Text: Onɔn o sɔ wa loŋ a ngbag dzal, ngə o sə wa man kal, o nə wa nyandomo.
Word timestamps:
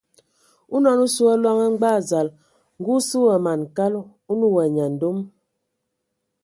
Onɔn 0.75 0.99
o 1.05 1.07
sɔ 1.15 1.21
wa 1.27 1.35
loŋ 1.43 1.57
a 1.65 1.67
ngbag 1.73 1.97
dzal, 2.07 2.27
ngə 2.79 2.89
o 2.97 2.99
sə 3.07 3.17
wa 3.27 3.35
man 3.45 3.61
kal, 3.77 3.93
o 4.29 4.31
nə 4.39 4.45
wa 4.55 4.63
nyandomo. 4.75 5.23